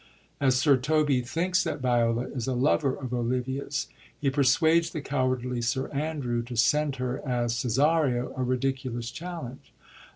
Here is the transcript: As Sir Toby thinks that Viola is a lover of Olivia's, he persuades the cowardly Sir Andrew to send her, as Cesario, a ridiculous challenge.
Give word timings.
As 0.39 0.55
Sir 0.57 0.77
Toby 0.77 1.21
thinks 1.21 1.63
that 1.63 1.79
Viola 1.79 2.23
is 2.23 2.47
a 2.47 2.55
lover 2.55 2.95
of 2.95 3.13
Olivia's, 3.13 3.85
he 4.19 4.31
persuades 4.31 4.89
the 4.89 4.99
cowardly 4.99 5.61
Sir 5.61 5.89
Andrew 5.89 6.41
to 6.41 6.55
send 6.57 6.95
her, 6.95 7.21
as 7.23 7.53
Cesario, 7.61 8.33
a 8.35 8.41
ridiculous 8.41 9.11
challenge. 9.11 9.71